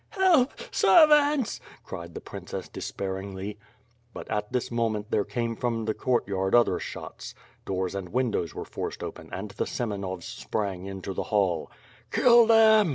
[0.17, 3.59] "Help, servants!" cried the princess despairingly.
[4.15, 7.35] But, at this moment, there came from the courtyard other shots.
[7.65, 11.69] Doors and windows were forced open and the Scm enovs sprang into the hall.
[12.09, 12.89] "Kill them!"